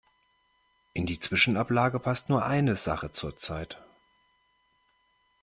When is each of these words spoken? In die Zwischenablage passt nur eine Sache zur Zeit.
In 0.93 1.05
die 1.05 1.19
Zwischenablage 1.19 1.99
passt 1.99 2.29
nur 2.29 2.43
eine 2.43 2.75
Sache 2.75 3.11
zur 3.11 3.35
Zeit. 3.35 3.83